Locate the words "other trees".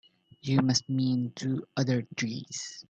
1.77-2.79